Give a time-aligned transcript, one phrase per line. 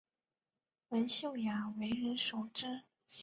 [0.89, 2.81] 文秀雅为人熟知。